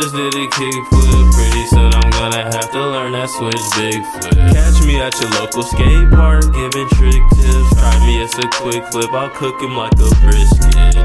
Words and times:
just 0.00 0.14
did 0.14 0.34
a 0.34 0.46
kickflip. 0.48 1.32
Pretty 1.32 1.66
soon 1.66 1.92
I'm 1.92 2.10
gonna 2.10 2.42
have 2.42 2.70
to 2.72 2.80
learn 2.80 3.12
that 3.12 3.28
switch 3.28 3.60
big 3.76 4.00
flip. 4.04 4.34
Catch 4.54 4.84
me 4.86 5.00
at 5.00 5.14
your 5.20 5.30
local 5.40 5.62
skate 5.62 6.10
park, 6.10 6.44
giving 6.52 6.88
trick 6.96 7.22
tips. 7.36 7.70
Try 7.76 7.94
me 8.06 8.22
as 8.22 8.32
a 8.38 8.48
quick 8.60 8.84
flip, 8.90 9.12
I'll 9.12 9.30
cook 9.30 9.60
him 9.60 9.76
like 9.76 9.92
a 9.94 10.10
brisket. 10.24 10.96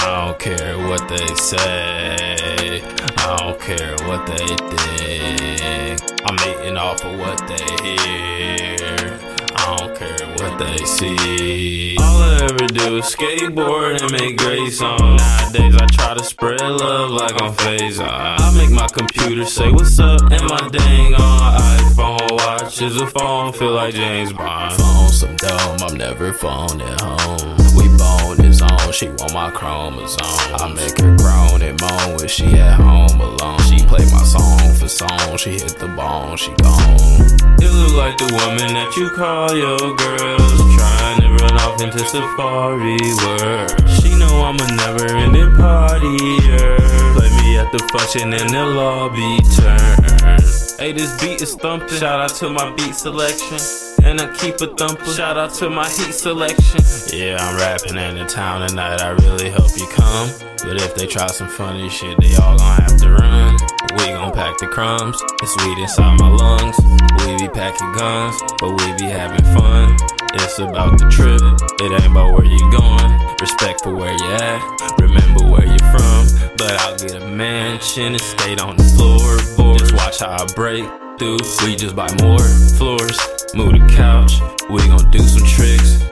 I 0.00 0.26
don't 0.26 0.38
care 0.38 0.78
what 0.88 1.08
they 1.08 1.26
say. 1.34 2.82
I 3.18 3.36
don't 3.38 3.60
care 3.60 3.96
what 4.06 4.26
they 4.26 4.46
think. 4.70 6.00
I'm 6.26 6.38
eating 6.48 6.76
off 6.76 7.04
of 7.04 7.18
what 7.18 7.38
they 7.46 7.66
hear. 7.82 9.18
I 9.54 9.76
don't 9.76 9.94
care 9.96 10.26
what 10.38 10.58
they 10.58 10.78
see. 10.84 11.96
All 11.98 12.22
I 12.22 12.25
ever 12.46 12.66
do 12.68 13.00
skateboard 13.02 14.00
and 14.00 14.12
make 14.12 14.36
great 14.36 14.70
songs. 14.70 15.20
Nowadays 15.20 15.74
I 15.74 15.86
try 15.86 16.14
to 16.14 16.22
spread 16.22 16.60
love 16.60 17.10
like 17.10 17.40
I'm 17.42 17.52
phase 17.54 17.98
I 17.98 18.36
make 18.56 18.70
my 18.70 18.86
computer 18.86 19.44
say 19.44 19.70
what's 19.72 19.98
up 19.98 20.20
and 20.30 20.42
my 20.44 20.68
dang 20.70 21.14
on 21.14 21.60
iPhone 21.60 22.30
watch 22.32 22.80
is 22.80 23.00
a 23.00 23.06
phone 23.06 23.52
feel 23.52 23.72
like 23.72 23.94
James 23.94 24.32
Bond. 24.32 24.76
Phone 24.76 25.08
some 25.08 25.36
dome, 25.36 25.78
I'm 25.80 25.96
never 25.96 26.32
phone 26.32 26.80
at 26.80 27.00
home. 27.00 27.56
We 27.76 27.88
bone 27.98 28.44
is 28.44 28.62
on, 28.62 28.92
she 28.92 29.08
want 29.08 29.34
my 29.34 29.50
chromosome. 29.50 30.54
I 30.54 30.72
make 30.72 31.00
her 31.00 31.16
groan 31.16 31.62
and 31.62 31.80
moan 31.80 32.16
when 32.16 32.28
she 32.28 32.46
at 32.58 32.78
home 32.78 33.20
alone. 33.20 33.58
She 33.62 33.84
play 33.86 34.04
my 34.12 34.22
song 34.22 34.72
for 34.74 34.88
song, 34.88 35.36
she 35.36 35.50
hit 35.50 35.78
the 35.80 35.88
bone, 35.88 36.36
she 36.36 36.52
gone. 36.62 37.26
It 37.58 37.72
look 37.72 37.94
like 37.96 38.16
the 38.18 38.30
woman 38.30 38.74
that 38.74 38.94
you 38.96 39.10
call 39.10 39.56
your 39.56 39.96
Trying 39.96 40.45
to 41.90 41.98
into 41.98 42.08
safari 42.08 42.96
world 43.24 43.88
She 44.00 44.16
know 44.18 44.42
I'm 44.42 44.56
a 44.56 44.76
never-ending 44.76 45.52
partier 45.52 46.78
Play 47.14 47.30
me 47.42 47.58
at 47.58 47.70
the 47.72 47.78
function 47.92 48.32
and 48.32 48.50
the 48.50 48.64
lobby 48.64 49.38
turn 49.56 50.40
Hey, 50.78 50.92
this 50.92 51.20
beat 51.20 51.42
is 51.42 51.54
thumping 51.54 51.88
Shout 51.98 52.20
out 52.20 52.34
to 52.36 52.50
my 52.50 52.74
beat 52.74 52.94
selection 52.94 53.58
and 54.04 54.20
I 54.20 54.32
keep 54.36 54.60
a 54.60 54.68
thumping. 54.68 55.14
Shout 55.14 55.36
out 55.36 55.52
to 55.54 55.68
my 55.68 55.88
heat 55.88 56.12
selection. 56.12 56.80
Yeah, 57.12 57.38
I'm 57.40 57.56
rapping 57.56 57.96
in 57.96 58.14
the 58.14 58.24
town 58.24 58.68
tonight. 58.68 59.00
I 59.00 59.10
really 59.10 59.50
hope 59.50 59.76
you 59.76 59.88
come. 59.88 60.30
But 60.62 60.80
if 60.80 60.94
they 60.94 61.06
try 61.06 61.26
some 61.26 61.48
funny 61.48 61.90
shit, 61.90 62.16
they 62.20 62.36
all 62.36 62.56
gonna 62.56 62.82
have 62.82 62.96
to 62.98 63.10
run. 63.10 63.56
We 63.98 64.12
gon' 64.12 64.32
pack 64.32 64.58
the 64.58 64.68
crumbs. 64.68 65.20
It's 65.42 65.56
weed 65.64 65.78
inside 65.78 66.20
my 66.20 66.28
lungs. 66.28 66.76
We 67.26 67.36
be 67.36 67.48
packing 67.48 67.92
guns, 67.94 68.36
but 68.60 68.70
we 68.78 68.92
be 68.94 69.10
having 69.10 69.44
fun. 69.56 69.96
It's 70.38 70.58
about 70.58 70.98
the 70.98 71.08
trip, 71.08 71.40
it 71.80 71.92
ain't 71.92 72.06
about 72.10 72.32
where 72.32 72.44
you 72.44 72.58
going. 72.70 73.36
Respect 73.40 73.82
for 73.82 73.94
where 73.94 74.12
you 74.12 74.24
at, 74.24 75.00
remember 75.00 75.44
where 75.44 75.66
you're 75.66 75.90
from. 75.92 76.26
But 76.56 76.72
I'll 76.80 76.96
get 76.96 77.22
a 77.22 77.26
mansion 77.26 78.14
and 78.14 78.20
skate 78.20 78.60
on 78.60 78.76
the 78.76 78.82
floorboard. 78.82 79.78
Just 79.78 79.94
watch 79.94 80.20
how 80.20 80.32
I 80.32 80.46
break 80.54 80.84
through. 81.18 81.38
We 81.64 81.76
just 81.76 81.94
buy 81.94 82.08
more 82.22 82.40
floors, 82.76 83.18
move 83.54 83.72
the 83.72 83.84
couch. 83.94 84.40
We 84.70 84.86
gon' 84.88 85.10
do 85.10 85.20
some 85.20 85.46
tricks. 85.46 86.02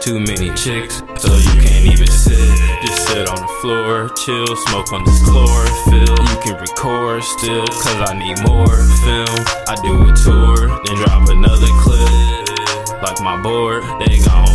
Too 0.00 0.20
many 0.20 0.52
chicks, 0.52 1.00
so 1.16 1.32
you 1.32 1.54
can't 1.64 1.88
even 1.88 2.06
sit. 2.06 2.36
Just 2.84 3.08
sit 3.08 3.26
on 3.26 3.40
the 3.40 3.52
floor, 3.62 4.10
chill, 4.20 4.44
smoke 4.68 4.92
on 4.92 5.02
this 5.04 5.16
chlorophyll. 5.24 6.20
You 6.20 6.36
can 6.44 6.60
record 6.60 7.24
still, 7.24 7.64
cause 7.64 8.00
I 8.04 8.12
need 8.12 8.36
more 8.44 8.76
film. 9.00 9.40
I 9.64 9.74
do 9.80 10.04
a 10.04 10.12
tour, 10.12 10.68
then 10.84 10.96
drop 11.00 11.30
another 11.30 11.72
clip. 11.80 13.02
Like 13.02 13.20
my 13.22 13.40
board, 13.40 13.82
they 14.00 14.18
gon' 14.18 14.44
flip. 14.46 14.53